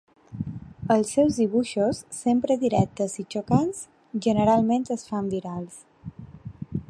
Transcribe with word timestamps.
Els 0.93 1.11
seus 1.17 1.35
dibuixos, 1.41 1.99
sempre 2.21 2.57
directes 2.63 3.19
i 3.25 3.27
xocants, 3.35 3.83
generalment 4.27 4.91
es 4.99 5.07
fan 5.11 5.29
virals. 5.35 5.79